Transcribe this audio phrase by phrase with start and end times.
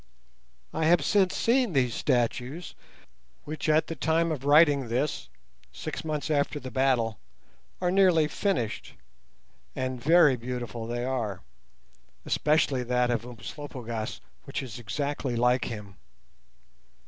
[0.73, 2.73] I have since seen these statues,
[3.43, 5.29] which at the time of writing this,
[5.71, 7.19] six months after the battle,
[7.79, 8.95] are nearly finished;
[9.75, 11.43] and very beautiful they are,
[12.25, 15.97] especially that of Umslopogaas, which is exactly like him.